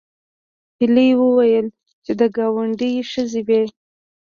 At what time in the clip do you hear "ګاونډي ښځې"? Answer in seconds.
2.35-3.41